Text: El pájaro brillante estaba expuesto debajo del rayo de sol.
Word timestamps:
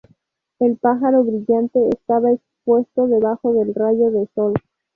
El 0.57 0.77
pájaro 0.77 1.23
brillante 1.23 1.87
estaba 1.89 2.31
expuesto 2.31 3.05
debajo 3.05 3.53
del 3.53 3.75
rayo 3.75 4.09
de 4.09 4.27
sol. 4.33 4.55